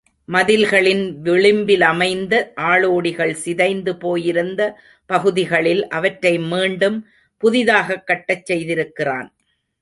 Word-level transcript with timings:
மதில்களின் 0.29 1.03
விளிம்பிலமைந்த 1.23 2.33
ஆளோடிகள் 2.61 3.33
சிதைந்து 3.33 3.97
போயிருந்த 3.97 4.61
பகுதிகளில், 5.09 5.87
அவற்றை 5.89 6.39
மீண்டும் 6.47 6.97
புதிதாகக் 7.43 8.07
கட்டச் 8.07 8.45
செய்திருக்கிறான். 8.51 9.29